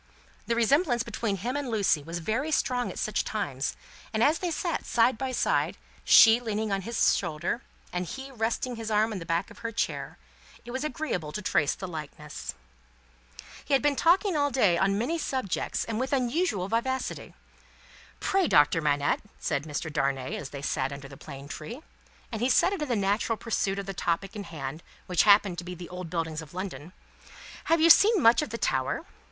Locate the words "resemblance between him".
0.55-1.55